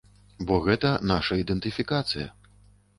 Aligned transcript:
Бо 0.51 0.57
гэта 0.67 0.95
наша 1.13 1.39
ідэнтыфікацыя. 1.45 2.27